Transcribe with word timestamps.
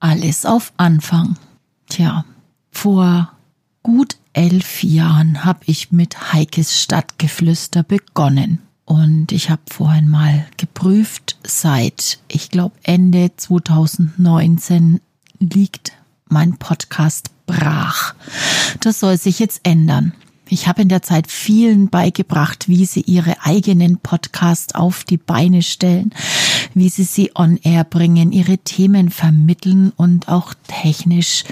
Alles 0.00 0.46
auf 0.46 0.72
Anfang. 0.76 1.36
Tja, 1.88 2.24
vor 2.70 3.32
gut 3.82 4.16
elf 4.32 4.84
Jahren 4.84 5.44
habe 5.44 5.60
ich 5.66 5.90
mit 5.90 6.32
Heikes 6.32 6.80
Stadtgeflüster 6.80 7.82
begonnen. 7.82 8.60
Und 8.84 9.32
ich 9.32 9.50
habe 9.50 9.62
vorhin 9.68 10.08
mal 10.08 10.46
geprüft, 10.56 11.36
seit, 11.44 12.20
ich 12.28 12.50
glaube, 12.50 12.76
Ende 12.84 13.32
2019 13.36 15.00
liegt 15.40 15.92
mein 16.28 16.56
Podcast 16.58 17.30
brach. 17.46 18.14
Das 18.80 19.00
soll 19.00 19.18
sich 19.18 19.40
jetzt 19.40 19.60
ändern. 19.64 20.14
Ich 20.48 20.66
habe 20.66 20.82
in 20.82 20.88
der 20.88 21.02
Zeit 21.02 21.30
vielen 21.30 21.88
beigebracht, 21.88 22.68
wie 22.68 22.86
sie 22.86 23.02
ihre 23.02 23.44
eigenen 23.44 23.98
Podcasts 23.98 24.74
auf 24.74 25.04
die 25.04 25.18
Beine 25.18 25.62
stellen, 25.62 26.14
wie 26.74 26.88
sie 26.88 27.04
sie 27.04 27.30
on 27.34 27.58
air 27.62 27.84
bringen, 27.84 28.32
ihre 28.32 28.58
Themen 28.58 29.10
vermitteln 29.10 29.92
und 29.96 30.28
auch 30.28 30.54
technisch 30.66 31.44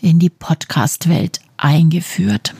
in 0.00 0.18
die 0.18 0.30
Podcast-Welt 0.30 1.40
eingeführt. 1.56 2.54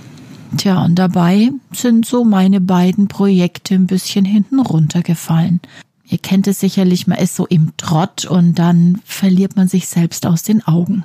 Tja, 0.56 0.84
und 0.84 0.96
dabei 0.96 1.50
sind 1.72 2.06
so 2.06 2.24
meine 2.24 2.60
beiden 2.60 3.08
Projekte 3.08 3.74
ein 3.74 3.86
bisschen 3.86 4.24
hinten 4.24 4.60
runtergefallen. 4.60 5.60
Ihr 6.06 6.18
kennt 6.18 6.46
es 6.46 6.60
sicherlich, 6.60 7.06
man 7.06 7.18
ist 7.18 7.34
so 7.34 7.46
im 7.46 7.72
Trott 7.76 8.24
und 8.24 8.54
dann 8.54 9.00
verliert 9.04 9.56
man 9.56 9.68
sich 9.68 9.88
selbst 9.88 10.26
aus 10.26 10.42
den 10.42 10.64
Augen. 10.66 11.04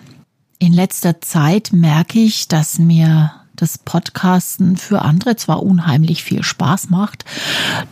In 0.60 0.74
letzter 0.74 1.22
Zeit 1.22 1.72
merke 1.72 2.20
ich, 2.20 2.48
dass 2.48 2.80
mir 2.80 3.32
das 3.62 3.78
Podcasten 3.78 4.78
für 4.78 5.02
andere 5.02 5.36
zwar 5.36 5.64
unheimlich 5.64 6.24
viel 6.24 6.44
Spaß 6.44 6.90
macht, 6.90 7.26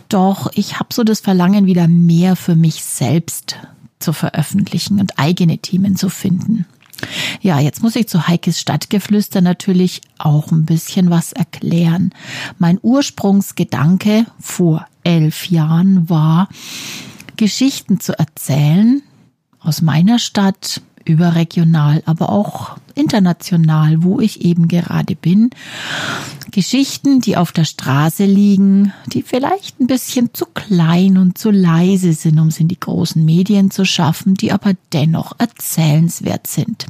doch 0.09 0.51
ich 0.53 0.79
habe 0.79 0.93
so 0.93 1.03
das 1.03 1.19
Verlangen, 1.19 1.65
wieder 1.65 1.87
mehr 1.87 2.35
für 2.35 2.55
mich 2.55 2.83
selbst 2.83 3.57
zu 3.99 4.13
veröffentlichen 4.13 4.99
und 4.99 5.17
eigene 5.17 5.57
Themen 5.57 5.95
zu 5.95 6.09
finden. 6.09 6.65
Ja, 7.41 7.59
jetzt 7.59 7.83
muss 7.83 7.95
ich 7.95 8.07
zu 8.07 8.27
Heikes 8.27 8.59
Stadtgeflüster 8.59 9.41
natürlich 9.41 10.01
auch 10.17 10.51
ein 10.51 10.65
bisschen 10.65 11.09
was 11.09 11.31
erklären. 11.31 12.11
Mein 12.57 12.79
Ursprungsgedanke 12.81 14.25
vor 14.39 14.87
elf 15.03 15.49
Jahren 15.49 16.09
war, 16.09 16.49
Geschichten 17.35 17.99
zu 17.99 18.17
erzählen 18.17 19.03
aus 19.59 19.81
meiner 19.81 20.17
Stadt, 20.17 20.81
überregional, 21.07 22.03
aber 22.05 22.29
auch 22.29 22.77
international, 22.95 24.03
wo 24.03 24.19
ich 24.19 24.41
eben 24.41 24.67
gerade 24.67 25.15
bin. 25.15 25.49
Geschichten, 26.51 27.19
die 27.21 27.37
auf 27.37 27.51
der 27.51 27.65
Straße 27.65 28.25
liegen, 28.25 28.93
die 29.07 29.21
vielleicht 29.21 29.79
ein 29.79 29.87
bisschen 29.87 30.33
zu 30.33 30.45
klein 30.45 31.17
und 31.17 31.37
zu 31.37 31.51
leise 31.51 32.13
sind, 32.13 32.39
um 32.39 32.51
sie 32.51 32.63
in 32.63 32.67
die 32.67 32.79
großen 32.79 33.23
Medien 33.23 33.71
zu 33.71 33.85
schaffen, 33.85 34.33
die 34.33 34.51
aber 34.51 34.73
dennoch 34.93 35.33
erzählenswert 35.37 36.47
sind. 36.47 36.87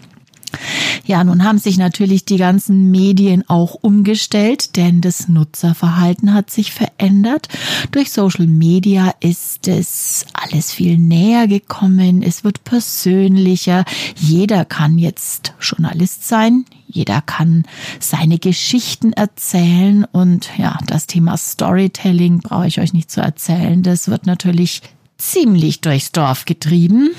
Ja, 1.06 1.24
nun 1.24 1.44
haben 1.44 1.58
sich 1.58 1.78
natürlich 1.78 2.26
die 2.26 2.38
ganzen 2.38 2.92
Medien 2.92 3.50
auch 3.50 3.76
umgestellt, 3.76 4.76
denn 4.76 5.00
das 5.00 5.30
Nutzerverhalten 5.30 6.34
hat 6.34 6.50
sich 6.50 6.74
verändert. 6.74 7.48
Durch 7.92 8.12
Social 8.12 8.48
Media 8.48 9.14
ist 9.22 9.68
es 9.68 10.26
alles 10.34 10.74
viel 10.74 10.98
näher 10.98 11.48
gekommen, 11.48 12.22
es 12.22 12.44
wird 12.44 12.64
persönlicher. 12.66 13.86
Jeder 14.16 14.66
kann 14.66 14.98
jetzt 14.98 15.54
Journalist 15.62 16.28
sein, 16.28 16.66
jeder 16.88 17.22
kann 17.22 17.64
seine 18.00 18.38
Geschichten 18.38 19.14
erzählen 19.14 20.04
und 20.12 20.50
ja, 20.58 20.78
das 20.88 21.08
Thema 21.08 21.38
Storytelling 21.38 22.40
brauche 22.40 22.68
ich 22.68 22.80
euch 22.80 22.94
nicht 22.94 23.12
zu 23.12 23.22
erzählen. 23.22 23.82
Das 23.82 24.10
wird 24.10 24.26
natürlich 24.26 24.82
ziemlich 25.18 25.82
durchs 25.82 26.12
Dorf 26.12 26.46
getrieben 26.46 27.12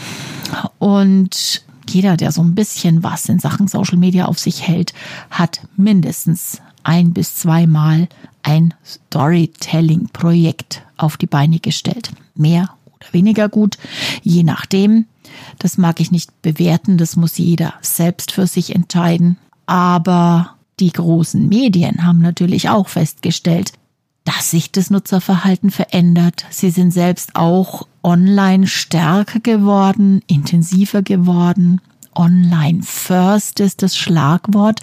und 0.79 1.65
jeder, 1.89 2.17
der 2.17 2.33
so 2.33 2.43
ein 2.43 2.55
bisschen 2.55 3.03
was 3.03 3.29
in 3.29 3.39
Sachen 3.39 3.69
Social 3.69 3.99
Media 3.99 4.27
auf 4.27 4.39
sich 4.39 4.67
hält, 4.67 4.95
hat 5.31 5.61
mindestens 5.77 6.61
ein 6.83 7.13
bis 7.13 7.37
zweimal 7.37 8.09
ein 8.43 8.75
Storytelling-Projekt 8.85 10.83
auf 10.97 11.17
die 11.17 11.27
Beine 11.27 11.59
gestellt. 11.61 12.11
Mehr 12.35 12.71
oder 12.87 13.13
weniger 13.13 13.49
gut, 13.49 13.79
je 14.23 14.43
nachdem. 14.43 15.07
Das 15.59 15.79
mag 15.79 16.01
ich 16.01 16.11
nicht 16.11 16.43
bewerten, 16.43 16.99
das 16.99 17.17
muss 17.17 17.39
jeder 17.39 17.75
selbst 17.81 18.33
für 18.33 18.47
sich 18.47 18.75
entscheiden. 18.75 19.37
Aber 19.67 20.55
die 20.81 20.93
großen 20.93 21.49
Medien 21.49 22.05
haben 22.05 22.21
natürlich 22.21 22.69
auch 22.69 22.89
festgestellt, 22.89 23.73
dass 24.25 24.51
sich 24.51 24.71
das 24.73 24.91
Nutzerverhalten 24.91 25.71
verändert. 25.71 26.45
Sie 26.51 26.71
sind 26.71 26.93
selbst 26.93 27.35
auch 27.35 27.88
online 28.03 28.67
stärker 28.67 29.41
geworden, 29.41 30.23
intensiver 30.27 31.03
geworden. 31.03 31.81
Online 32.15 32.83
first 32.83 33.61
ist 33.61 33.83
das 33.83 33.97
Schlagwort. 33.97 34.81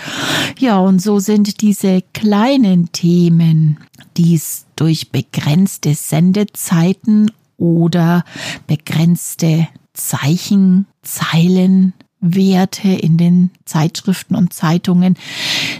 Ja, 0.58 0.78
und 0.80 1.02
so 1.02 1.20
sind 1.20 1.62
diese 1.62 2.02
kleinen 2.14 2.92
Themen, 2.92 3.80
die 4.16 4.36
es 4.36 4.66
durch 4.76 5.12
begrenzte 5.12 5.96
Sendezeiten 5.96 7.32
oder 7.58 8.24
begrenzte 8.68 9.68
Zeichen, 9.94 10.86
Zeilen, 11.02 11.94
Werte 12.22 12.90
in 12.90 13.18
den 13.18 13.52
Zeitschriften 13.66 14.36
und 14.36 14.54
Zeitungen 14.54 15.16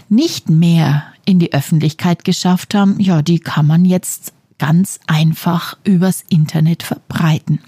nicht 0.08 0.48
mehr 0.48 1.04
in 1.24 1.38
die 1.38 1.52
Öffentlichkeit 1.52 2.24
geschafft 2.24 2.74
haben, 2.74 3.00
ja, 3.00 3.22
die 3.22 3.40
kann 3.40 3.66
man 3.66 3.84
jetzt 3.84 4.32
ganz 4.58 5.00
einfach 5.06 5.76
übers 5.84 6.24
Internet 6.28 6.82
verbreiten. 6.82 7.60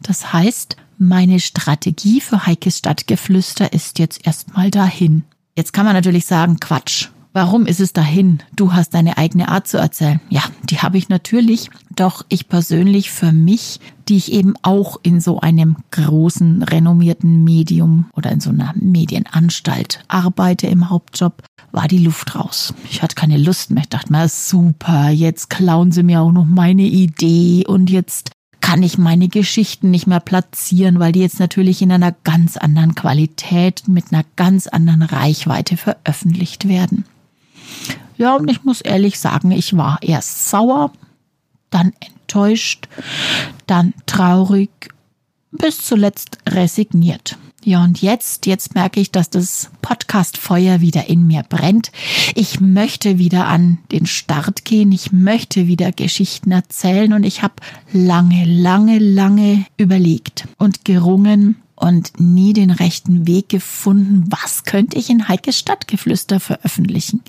Das 0.00 0.32
heißt, 0.32 0.76
meine 0.98 1.40
Strategie 1.40 2.20
für 2.20 2.46
Heikes 2.46 2.78
Stadtgeflüster 2.78 3.72
ist 3.72 3.98
jetzt 3.98 4.26
erstmal 4.26 4.70
dahin. 4.70 5.24
Jetzt 5.56 5.72
kann 5.72 5.84
man 5.84 5.94
natürlich 5.94 6.26
sagen, 6.26 6.58
Quatsch. 6.60 7.08
Warum 7.32 7.66
ist 7.66 7.80
es 7.80 7.92
dahin? 7.92 8.42
Du 8.54 8.72
hast 8.72 8.94
deine 8.94 9.18
eigene 9.18 9.48
Art 9.48 9.68
zu 9.68 9.76
erzählen. 9.76 10.20
Ja, 10.30 10.42
die 10.64 10.78
habe 10.78 10.96
ich 10.96 11.10
natürlich, 11.10 11.68
doch 11.94 12.24
ich 12.30 12.48
persönlich 12.48 13.10
für 13.10 13.30
mich, 13.30 13.78
die 14.08 14.16
ich 14.16 14.32
eben 14.32 14.54
auch 14.62 14.98
in 15.02 15.20
so 15.20 15.40
einem 15.40 15.76
großen, 15.90 16.62
renommierten 16.62 17.42
Medium 17.42 18.06
oder 18.14 18.30
in 18.30 18.40
so 18.40 18.50
einer 18.50 18.72
Medienanstalt 18.76 20.04
arbeite 20.08 20.68
im 20.68 20.90
Hauptjob, 20.90 21.42
war 21.72 21.88
die 21.88 21.98
Luft 21.98 22.34
raus. 22.34 22.72
Ich 22.90 23.02
hatte 23.02 23.16
keine 23.16 23.36
Lust 23.36 23.70
mehr. 23.70 23.82
Ich 23.82 23.88
dachte 23.88 24.12
mir, 24.12 24.28
super, 24.28 25.10
jetzt 25.10 25.50
klauen 25.50 25.92
sie 25.92 26.02
mir 26.02 26.20
auch 26.20 26.32
noch 26.32 26.46
meine 26.46 26.84
Idee 26.84 27.64
und 27.66 27.90
jetzt 27.90 28.30
kann 28.60 28.82
ich 28.82 28.98
meine 28.98 29.28
Geschichten 29.28 29.90
nicht 29.90 30.06
mehr 30.06 30.20
platzieren, 30.20 30.98
weil 30.98 31.12
die 31.12 31.20
jetzt 31.20 31.38
natürlich 31.38 31.82
in 31.82 31.92
einer 31.92 32.12
ganz 32.24 32.56
anderen 32.56 32.94
Qualität, 32.94 33.86
mit 33.86 34.12
einer 34.12 34.24
ganz 34.34 34.66
anderen 34.66 35.02
Reichweite 35.02 35.76
veröffentlicht 35.76 36.68
werden. 36.68 37.04
Ja, 38.16 38.34
und 38.34 38.50
ich 38.50 38.64
muss 38.64 38.80
ehrlich 38.80 39.20
sagen, 39.20 39.50
ich 39.50 39.76
war 39.76 39.98
erst 40.02 40.48
sauer, 40.48 40.90
dann 41.70 41.92
enttäuscht, 42.26 42.88
dann 43.66 43.94
traurig, 44.06 44.70
bis 45.52 45.78
zuletzt 45.78 46.38
resigniert. 46.48 47.38
Ja, 47.64 47.82
und 47.82 48.00
jetzt, 48.00 48.46
jetzt 48.46 48.74
merke 48.74 49.00
ich, 49.00 49.10
dass 49.10 49.30
das 49.30 49.70
Podcast-Feuer 49.82 50.80
wieder 50.80 51.08
in 51.08 51.26
mir 51.26 51.42
brennt. 51.48 51.90
Ich 52.36 52.60
möchte 52.60 53.18
wieder 53.18 53.46
an 53.46 53.78
den 53.90 54.06
Start 54.06 54.64
gehen. 54.64 54.92
Ich 54.92 55.10
möchte 55.10 55.66
wieder 55.66 55.90
Geschichten 55.90 56.52
erzählen 56.52 57.12
und 57.12 57.24
ich 57.24 57.42
habe 57.42 57.54
lange, 57.92 58.44
lange, 58.44 58.98
lange 58.98 59.66
überlegt 59.76 60.46
und 60.58 60.84
gerungen 60.84 61.56
und 61.76 62.18
nie 62.18 62.52
den 62.52 62.70
rechten 62.70 63.26
Weg 63.26 63.48
gefunden, 63.50 64.24
was 64.28 64.64
könnte 64.64 64.98
ich 64.98 65.10
in 65.10 65.28
Heikes 65.28 65.58
Stadtgeflüster 65.58 66.40
veröffentlichen. 66.40 67.22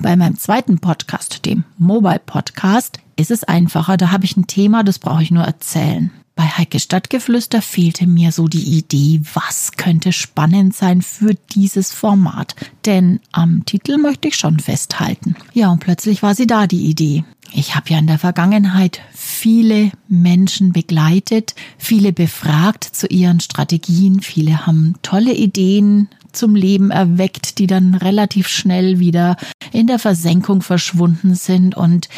Bei 0.00 0.14
meinem 0.14 0.38
zweiten 0.38 0.78
Podcast, 0.78 1.44
dem 1.46 1.64
Mobile 1.78 2.20
Podcast, 2.24 3.00
ist 3.16 3.30
es 3.30 3.44
einfacher. 3.44 3.96
Da 3.96 4.12
habe 4.12 4.24
ich 4.26 4.36
ein 4.36 4.46
Thema, 4.46 4.84
das 4.84 4.98
brauche 4.98 5.22
ich 5.22 5.30
nur 5.30 5.44
erzählen. 5.44 6.12
Bei 6.38 6.44
Heike 6.44 6.78
Stadtgeflüster 6.78 7.60
fehlte 7.60 8.06
mir 8.06 8.30
so 8.30 8.46
die 8.46 8.78
Idee, 8.78 9.20
was 9.34 9.72
könnte 9.72 10.12
spannend 10.12 10.72
sein 10.72 11.02
für 11.02 11.34
dieses 11.34 11.92
Format. 11.92 12.54
Denn 12.86 13.18
am 13.32 13.64
Titel 13.64 13.98
möchte 13.98 14.28
ich 14.28 14.36
schon 14.36 14.60
festhalten. 14.60 15.34
Ja, 15.52 15.72
und 15.72 15.80
plötzlich 15.80 16.22
war 16.22 16.36
sie 16.36 16.46
da, 16.46 16.68
die 16.68 16.86
Idee. 16.86 17.24
Ich 17.52 17.74
habe 17.74 17.90
ja 17.90 17.98
in 17.98 18.06
der 18.06 18.18
Vergangenheit 18.18 19.00
viele 19.14 19.90
Menschen 20.08 20.72
begleitet, 20.72 21.54
viele 21.78 22.12
befragt 22.12 22.84
zu 22.84 23.06
ihren 23.06 23.40
Strategien, 23.40 24.20
viele 24.20 24.66
haben 24.66 24.94
tolle 25.02 25.34
Ideen 25.34 26.08
zum 26.32 26.54
Leben 26.54 26.90
erweckt, 26.90 27.58
die 27.58 27.66
dann 27.66 27.94
relativ 27.94 28.48
schnell 28.48 28.98
wieder 28.98 29.36
in 29.72 29.86
der 29.86 29.98
Versenkung 29.98 30.62
verschwunden 30.62 31.34
sind. 31.34 31.76
Und 31.76 32.08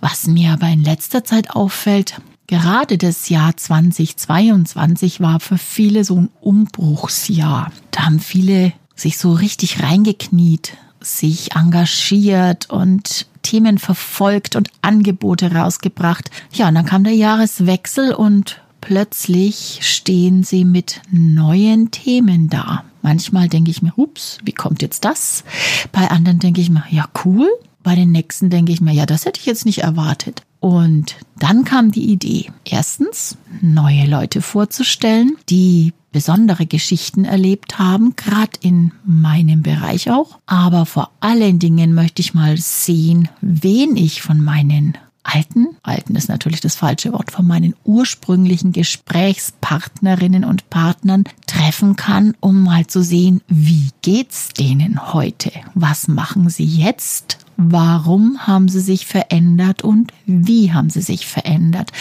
was 0.00 0.26
mir 0.26 0.52
aber 0.52 0.68
in 0.68 0.82
letzter 0.82 1.24
Zeit 1.24 1.50
auffällt, 1.50 2.20
Gerade 2.50 2.98
das 2.98 3.28
Jahr 3.28 3.56
2022 3.56 5.20
war 5.20 5.38
für 5.38 5.56
viele 5.56 6.02
so 6.02 6.16
ein 6.16 6.30
Umbruchsjahr. 6.40 7.70
Da 7.92 8.06
haben 8.06 8.18
viele 8.18 8.72
sich 8.96 9.18
so 9.18 9.32
richtig 9.32 9.84
reingekniet, 9.84 10.76
sich 11.00 11.54
engagiert 11.54 12.70
und 12.70 13.26
Themen 13.42 13.78
verfolgt 13.78 14.56
und 14.56 14.70
Angebote 14.82 15.52
rausgebracht. 15.52 16.30
Ja, 16.52 16.68
und 16.68 16.74
dann 16.74 16.86
kam 16.86 17.04
der 17.04 17.14
Jahreswechsel 17.14 18.12
und 18.12 18.60
plötzlich 18.80 19.78
stehen 19.82 20.44
sie 20.44 20.64
mit 20.64 21.00
neuen 21.10 21.90
Themen 21.90 22.48
da. 22.48 22.84
Manchmal 23.02 23.48
denke 23.48 23.70
ich 23.70 23.82
mir, 23.82 23.92
ups, 23.96 24.38
wie 24.44 24.52
kommt 24.52 24.82
jetzt 24.82 25.04
das? 25.04 25.44
Bei 25.92 26.10
anderen 26.10 26.38
denke 26.38 26.60
ich 26.60 26.70
mir, 26.70 26.84
ja, 26.90 27.06
cool. 27.24 27.48
Bei 27.82 27.94
den 27.94 28.12
nächsten 28.12 28.50
denke 28.50 28.72
ich 28.72 28.82
mir, 28.82 28.92
ja, 28.92 29.06
das 29.06 29.24
hätte 29.24 29.40
ich 29.40 29.46
jetzt 29.46 29.64
nicht 29.64 29.78
erwartet. 29.78 30.42
Und 30.60 31.16
dann 31.38 31.64
kam 31.64 31.90
die 31.90 32.10
Idee, 32.10 32.52
erstens 32.66 33.38
neue 33.62 34.04
Leute 34.04 34.42
vorzustellen, 34.42 35.36
die 35.48 35.94
besondere 36.12 36.66
Geschichten 36.66 37.24
erlebt 37.24 37.78
haben, 37.78 38.14
gerade 38.16 38.52
in 38.60 38.92
meinem 39.04 39.62
Bereich 39.62 40.10
auch. 40.10 40.38
Aber 40.46 40.86
vor 40.86 41.10
allen 41.20 41.58
Dingen 41.58 41.94
möchte 41.94 42.20
ich 42.20 42.34
mal 42.34 42.56
sehen, 42.56 43.28
wen 43.40 43.96
ich 43.96 44.22
von 44.22 44.40
meinen 44.42 44.96
alten, 45.22 45.76
alten 45.82 46.16
ist 46.16 46.28
natürlich 46.28 46.60
das 46.60 46.74
falsche 46.74 47.12
Wort, 47.12 47.30
von 47.30 47.46
meinen 47.46 47.74
ursprünglichen 47.84 48.72
Gesprächspartnerinnen 48.72 50.44
und 50.44 50.70
Partnern 50.70 51.24
treffen 51.46 51.96
kann, 51.96 52.34
um 52.40 52.62
mal 52.62 52.86
zu 52.86 53.02
sehen, 53.02 53.42
wie 53.48 53.90
geht's 54.02 54.48
denen 54.48 55.12
heute? 55.12 55.52
Was 55.74 56.08
machen 56.08 56.48
sie 56.48 56.64
jetzt? 56.64 57.38
Warum 57.62 58.38
haben 58.46 58.70
sie 58.70 58.80
sich 58.80 59.06
verändert 59.06 59.82
und 59.82 60.14
wie 60.24 60.72
haben 60.72 60.88
sie 60.88 61.02
sich 61.02 61.26
verändert? 61.26 61.92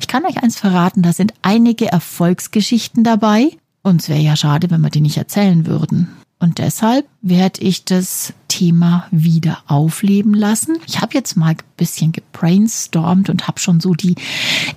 Ich 0.00 0.06
kann 0.06 0.24
euch 0.24 0.40
eins 0.40 0.56
verraten, 0.60 1.02
da 1.02 1.12
sind 1.12 1.34
einige 1.42 1.90
Erfolgsgeschichten 1.90 3.02
dabei. 3.02 3.50
Und 3.82 4.00
es 4.00 4.08
wäre 4.08 4.20
ja 4.20 4.36
schade, 4.36 4.70
wenn 4.70 4.80
wir 4.80 4.90
die 4.90 5.00
nicht 5.00 5.16
erzählen 5.16 5.66
würden. 5.66 6.08
Und 6.38 6.58
deshalb 6.58 7.04
werde 7.20 7.62
ich 7.62 7.84
das 7.84 8.32
Thema 8.46 9.08
wieder 9.10 9.58
aufleben 9.66 10.34
lassen. 10.34 10.78
Ich 10.86 11.00
habe 11.00 11.14
jetzt 11.14 11.36
mal 11.36 11.48
ein 11.48 11.56
bisschen 11.76 12.12
gebrainstormt 12.12 13.28
und 13.28 13.48
habe 13.48 13.58
schon 13.58 13.80
so 13.80 13.94
die 13.94 14.14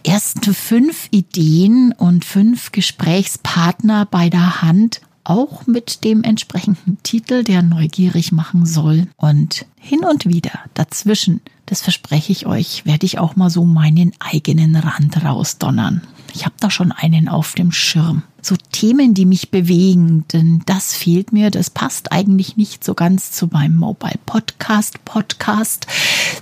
ersten 0.04 0.56
fünf 0.56 1.08
Ideen 1.12 1.94
und 1.96 2.26
fünf 2.26 2.72
Gesprächspartner 2.72 4.08
bei 4.10 4.32
der 4.32 4.64
Hand, 4.64 5.02
auch 5.24 5.68
mit 5.68 6.04
dem 6.04 6.24
entsprechenden 6.24 6.98
Titel, 7.04 7.44
der 7.44 7.62
neugierig 7.62 8.32
machen 8.32 8.66
soll. 8.66 9.08
Und 9.18 9.66
hin 9.78 10.04
und 10.04 10.26
wieder 10.26 10.60
dazwischen, 10.74 11.42
das 11.66 11.82
verspreche 11.82 12.32
ich 12.32 12.46
euch, 12.46 12.86
werde 12.86 13.06
ich 13.06 13.20
auch 13.20 13.36
mal 13.36 13.50
so 13.50 13.66
meinen 13.66 14.12
eigenen 14.20 14.76
Rand 14.76 15.24
rausdonnern. 15.24 16.02
Ich 16.34 16.46
habe 16.46 16.56
da 16.60 16.70
schon 16.70 16.92
einen 16.92 17.28
auf 17.28 17.54
dem 17.56 17.72
Schirm. 17.72 18.24
So 18.42 18.56
Themen, 18.72 19.14
die 19.14 19.26
mich 19.26 19.52
bewegen, 19.52 20.26
denn 20.34 20.64
das 20.66 20.94
fehlt 20.94 21.32
mir. 21.32 21.52
Das 21.52 21.70
passt 21.70 22.12
eigentlich 22.12 22.58
nicht 22.58 22.84
so 22.84 22.94
ganz 22.94 23.32
zu 23.32 23.48
meinem 23.48 23.76
Mobile 23.76 24.20
Podcast 24.26 25.04
Podcast. 25.06 25.88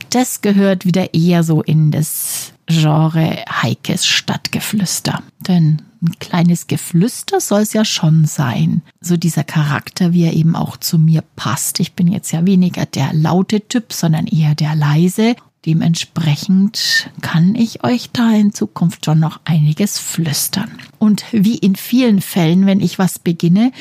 Das 0.10 0.42
gehört 0.42 0.86
wieder 0.86 1.14
eher 1.14 1.44
so 1.44 1.62
in 1.62 1.92
das 1.92 2.54
Genre 2.70 3.44
Heikes 3.50 4.06
Stadtgeflüster. 4.06 5.24
Denn 5.48 5.82
ein 6.02 6.18
kleines 6.20 6.68
Geflüster 6.68 7.42
soll 7.42 7.62
es 7.62 7.74
ja 7.74 7.84
schon 7.84 8.26
sein. 8.26 8.82
So 9.02 9.18
dieser 9.18 9.44
Charakter, 9.44 10.14
wie 10.14 10.24
er 10.24 10.34
eben 10.34 10.56
auch 10.56 10.78
zu 10.78 10.98
mir 10.98 11.24
passt. 11.36 11.80
Ich 11.80 11.94
bin 11.94 12.08
jetzt 12.08 12.32
ja 12.32 12.46
weniger 12.46 12.86
der 12.86 13.14
laute 13.14 13.68
Typ, 13.68 13.92
sondern 13.92 14.28
eher 14.28 14.56
der 14.56 14.76
leise. 14.76 15.36
Dementsprechend 15.66 17.12
kann 17.22 17.54
ich 17.54 17.84
euch 17.84 18.12
da 18.14 18.32
in 18.32 18.54
Zukunft 18.54 19.04
schon 19.04 19.20
noch 19.20 19.42
einiges 19.44 20.00
flüstern. 20.00 20.72
Und 21.00 21.26
wie 21.32 21.58
in 21.58 21.76
vielen 21.76 22.22
Fällen, 22.22 22.66
wenn 22.66 22.80
ich 22.80 22.98
was 22.98 23.20
beginne, 23.20 23.74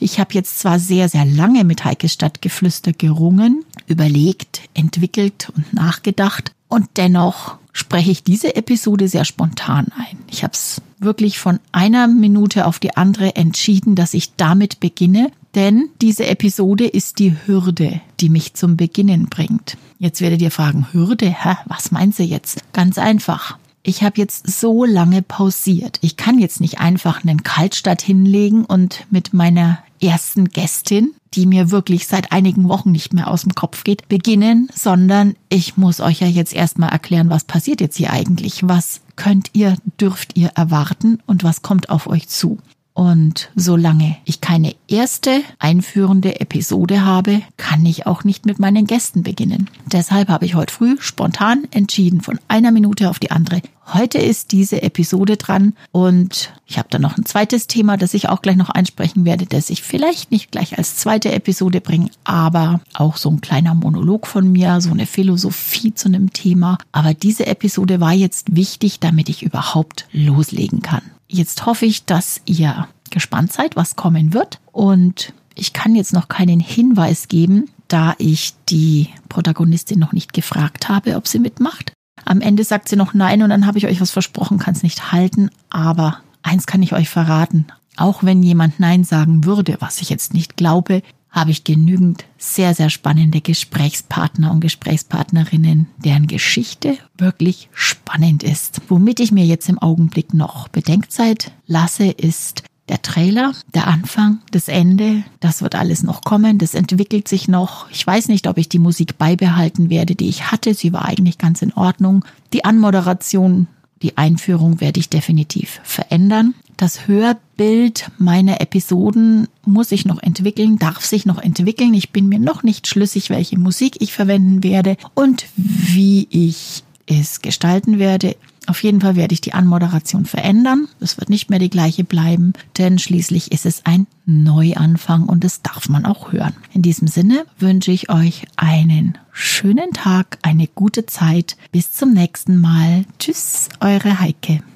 ich 0.00 0.18
habe 0.18 0.32
jetzt 0.32 0.60
zwar 0.60 0.78
sehr, 0.78 1.10
sehr 1.10 1.26
lange 1.26 1.64
mit 1.64 1.84
Heike 1.84 2.08
Stadtgeflüster 2.08 2.94
gerungen, 2.94 3.64
überlegt, 3.86 4.62
entwickelt 4.72 5.52
und 5.54 5.74
nachgedacht 5.74 6.52
und 6.68 6.88
dennoch 6.96 7.58
spreche 7.76 8.10
ich 8.10 8.24
diese 8.24 8.56
Episode 8.56 9.06
sehr 9.06 9.24
spontan 9.24 9.88
ein. 9.96 10.18
Ich 10.30 10.42
habe 10.42 10.54
es 10.54 10.80
wirklich 10.98 11.38
von 11.38 11.60
einer 11.72 12.08
Minute 12.08 12.66
auf 12.66 12.78
die 12.78 12.96
andere 12.96 13.36
entschieden, 13.36 13.94
dass 13.94 14.14
ich 14.14 14.34
damit 14.36 14.80
beginne, 14.80 15.30
denn 15.54 15.90
diese 16.00 16.26
Episode 16.26 16.86
ist 16.86 17.18
die 17.18 17.36
Hürde, 17.44 18.00
die 18.20 18.30
mich 18.30 18.54
zum 18.54 18.76
Beginnen 18.76 19.26
bringt. 19.26 19.76
Jetzt 19.98 20.20
werdet 20.20 20.40
ihr 20.40 20.50
fragen, 20.50 20.86
Hürde? 20.92 21.28
Hä? 21.28 21.56
Was 21.66 21.90
meinst 21.92 22.18
du 22.18 22.22
jetzt? 22.22 22.60
Ganz 22.72 22.98
einfach. 22.98 23.58
Ich 23.82 24.02
habe 24.02 24.18
jetzt 24.18 24.50
so 24.50 24.84
lange 24.84 25.22
pausiert. 25.22 25.98
Ich 26.00 26.16
kann 26.16 26.38
jetzt 26.38 26.60
nicht 26.60 26.80
einfach 26.80 27.22
einen 27.22 27.42
Kaltstart 27.42 28.02
hinlegen 28.02 28.64
und 28.64 29.06
mit 29.10 29.32
meiner 29.32 29.78
ersten 30.00 30.48
Gästin, 30.48 31.14
die 31.34 31.46
mir 31.46 31.70
wirklich 31.70 32.06
seit 32.06 32.32
einigen 32.32 32.68
Wochen 32.68 32.92
nicht 32.92 33.12
mehr 33.12 33.30
aus 33.30 33.42
dem 33.42 33.54
Kopf 33.54 33.84
geht, 33.84 34.08
beginnen, 34.08 34.68
sondern 34.74 35.34
ich 35.48 35.76
muss 35.76 36.00
euch 36.00 36.20
ja 36.20 36.26
jetzt 36.26 36.54
erstmal 36.54 36.90
erklären, 36.90 37.30
was 37.30 37.44
passiert 37.44 37.80
jetzt 37.80 37.96
hier 37.96 38.12
eigentlich? 38.12 38.66
Was 38.66 39.00
könnt 39.16 39.50
ihr, 39.52 39.76
dürft 40.00 40.36
ihr 40.36 40.48
erwarten 40.54 41.20
und 41.26 41.44
was 41.44 41.62
kommt 41.62 41.90
auf 41.90 42.06
euch 42.06 42.28
zu? 42.28 42.58
Und 42.96 43.50
solange 43.54 44.16
ich 44.24 44.40
keine 44.40 44.74
erste 44.88 45.42
einführende 45.58 46.40
Episode 46.40 47.04
habe, 47.04 47.42
kann 47.58 47.84
ich 47.84 48.06
auch 48.06 48.24
nicht 48.24 48.46
mit 48.46 48.58
meinen 48.58 48.86
Gästen 48.86 49.22
beginnen. 49.22 49.68
Deshalb 49.84 50.30
habe 50.30 50.46
ich 50.46 50.54
heute 50.54 50.72
früh 50.72 50.96
spontan 50.98 51.64
entschieden, 51.72 52.22
von 52.22 52.38
einer 52.48 52.70
Minute 52.70 53.10
auf 53.10 53.18
die 53.18 53.30
andere. 53.30 53.60
Heute 53.92 54.16
ist 54.16 54.50
diese 54.52 54.80
Episode 54.82 55.36
dran 55.36 55.74
und 55.92 56.54
ich 56.64 56.78
habe 56.78 56.88
da 56.90 56.98
noch 56.98 57.18
ein 57.18 57.26
zweites 57.26 57.66
Thema, 57.66 57.98
das 57.98 58.14
ich 58.14 58.30
auch 58.30 58.40
gleich 58.40 58.56
noch 58.56 58.70
einsprechen 58.70 59.26
werde, 59.26 59.44
das 59.44 59.68
ich 59.68 59.82
vielleicht 59.82 60.30
nicht 60.30 60.50
gleich 60.50 60.78
als 60.78 60.96
zweite 60.96 61.30
Episode 61.32 61.82
bringe, 61.82 62.08
aber 62.24 62.80
auch 62.94 63.18
so 63.18 63.28
ein 63.28 63.42
kleiner 63.42 63.74
Monolog 63.74 64.26
von 64.26 64.50
mir, 64.50 64.80
so 64.80 64.90
eine 64.90 65.04
Philosophie 65.04 65.92
zu 65.92 66.08
einem 66.08 66.32
Thema. 66.32 66.78
Aber 66.92 67.12
diese 67.12 67.46
Episode 67.46 68.00
war 68.00 68.14
jetzt 68.14 68.56
wichtig, 68.56 69.00
damit 69.00 69.28
ich 69.28 69.42
überhaupt 69.42 70.08
loslegen 70.12 70.80
kann. 70.80 71.02
Jetzt 71.28 71.66
hoffe 71.66 71.86
ich, 71.86 72.04
dass 72.04 72.40
ihr 72.44 72.88
gespannt 73.10 73.52
seid, 73.52 73.76
was 73.76 73.96
kommen 73.96 74.32
wird. 74.32 74.60
Und 74.72 75.32
ich 75.54 75.72
kann 75.72 75.94
jetzt 75.94 76.12
noch 76.12 76.28
keinen 76.28 76.60
Hinweis 76.60 77.28
geben, 77.28 77.70
da 77.88 78.14
ich 78.18 78.54
die 78.68 79.08
Protagonistin 79.28 79.98
noch 79.98 80.12
nicht 80.12 80.32
gefragt 80.32 80.88
habe, 80.88 81.16
ob 81.16 81.26
sie 81.26 81.38
mitmacht. 81.38 81.92
Am 82.24 82.40
Ende 82.40 82.64
sagt 82.64 82.88
sie 82.88 82.96
noch 82.96 83.14
nein 83.14 83.42
und 83.42 83.50
dann 83.50 83.66
habe 83.66 83.78
ich 83.78 83.86
euch 83.86 84.00
was 84.00 84.10
versprochen, 84.10 84.58
kann 84.58 84.74
es 84.74 84.82
nicht 84.82 85.12
halten. 85.12 85.50
Aber 85.70 86.20
eins 86.42 86.66
kann 86.66 86.82
ich 86.82 86.92
euch 86.92 87.08
verraten. 87.08 87.66
Auch 87.96 88.22
wenn 88.22 88.42
jemand 88.42 88.78
Nein 88.78 89.04
sagen 89.04 89.44
würde, 89.44 89.76
was 89.80 90.02
ich 90.02 90.10
jetzt 90.10 90.34
nicht 90.34 90.56
glaube, 90.56 91.02
habe 91.30 91.50
ich 91.50 91.64
genügend 91.64 92.24
sehr, 92.38 92.74
sehr 92.74 92.88
spannende 92.88 93.40
Gesprächspartner 93.40 94.50
und 94.52 94.60
Gesprächspartnerinnen, 94.60 95.86
deren 95.98 96.26
Geschichte 96.26 96.96
wirklich 97.18 97.68
spannend 97.72 98.42
ist. 98.42 98.80
Womit 98.88 99.20
ich 99.20 99.32
mir 99.32 99.44
jetzt 99.44 99.68
im 99.68 99.78
Augenblick 99.78 100.32
noch 100.32 100.68
Bedenkzeit 100.68 101.52
lasse, 101.66 102.06
ist 102.06 102.62
der 102.88 103.02
Trailer, 103.02 103.52
der 103.74 103.88
Anfang, 103.88 104.38
das 104.52 104.68
Ende, 104.68 105.24
das 105.40 105.60
wird 105.60 105.74
alles 105.74 106.02
noch 106.02 106.22
kommen, 106.22 106.58
das 106.58 106.74
entwickelt 106.74 107.26
sich 107.26 107.48
noch. 107.48 107.90
Ich 107.90 108.06
weiß 108.06 108.28
nicht, 108.28 108.46
ob 108.46 108.58
ich 108.58 108.68
die 108.68 108.78
Musik 108.78 109.18
beibehalten 109.18 109.90
werde, 109.90 110.14
die 110.14 110.28
ich 110.28 110.50
hatte. 110.52 110.72
Sie 110.72 110.92
war 110.92 111.04
eigentlich 111.04 111.38
ganz 111.38 111.62
in 111.62 111.72
Ordnung. 111.72 112.24
Die 112.52 112.64
Anmoderation, 112.64 113.66
die 114.02 114.16
Einführung 114.16 114.80
werde 114.80 115.00
ich 115.00 115.10
definitiv 115.10 115.80
verändern. 115.82 116.54
Das 116.76 117.08
Hörbild 117.08 118.10
meiner 118.18 118.60
Episoden 118.60 119.48
muss 119.64 119.92
ich 119.92 120.04
noch 120.04 120.22
entwickeln, 120.22 120.78
darf 120.78 121.04
sich 121.04 121.24
noch 121.24 121.38
entwickeln. 121.38 121.94
Ich 121.94 122.10
bin 122.10 122.28
mir 122.28 122.38
noch 122.38 122.62
nicht 122.62 122.86
schlüssig, 122.86 123.30
welche 123.30 123.58
Musik 123.58 123.96
ich 124.00 124.12
verwenden 124.12 124.62
werde 124.62 124.98
und 125.14 125.46
wie 125.56 126.28
ich 126.30 126.84
es 127.06 127.40
gestalten 127.40 127.98
werde. 127.98 128.36
Auf 128.66 128.82
jeden 128.82 129.00
Fall 129.00 129.16
werde 129.16 129.32
ich 129.32 129.40
die 129.40 129.54
Anmoderation 129.54 130.26
verändern. 130.26 130.88
Es 131.00 131.16
wird 131.18 131.30
nicht 131.30 131.48
mehr 131.48 131.60
die 131.60 131.70
gleiche 131.70 132.04
bleiben, 132.04 132.52
denn 132.76 132.98
schließlich 132.98 133.52
ist 133.52 133.64
es 133.64 133.86
ein 133.86 134.06
Neuanfang 134.26 135.22
und 135.22 135.44
das 135.44 135.62
darf 135.62 135.88
man 135.88 136.04
auch 136.04 136.32
hören. 136.32 136.54
In 136.74 136.82
diesem 136.82 137.08
Sinne 137.08 137.46
wünsche 137.58 137.92
ich 137.92 138.10
euch 138.10 138.44
einen 138.56 139.16
schönen 139.32 139.92
Tag, 139.92 140.38
eine 140.42 140.66
gute 140.66 141.06
Zeit. 141.06 141.56
Bis 141.70 141.92
zum 141.92 142.12
nächsten 142.12 142.56
Mal. 142.56 143.04
Tschüss, 143.18 143.68
eure 143.80 144.20
Heike. 144.20 144.62